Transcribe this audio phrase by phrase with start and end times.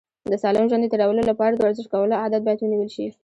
[0.31, 3.07] د سالم ژوند د تېرولو لپاره د ورزش کولو عادت باید ونیول شي.